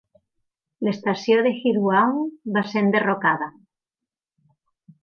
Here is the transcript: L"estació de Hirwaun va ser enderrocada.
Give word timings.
L"estació 0.85 1.43
de 1.47 1.51
Hirwaun 1.59 2.17
va 2.57 2.65
ser 2.73 2.85
enderrocada. 2.87 3.53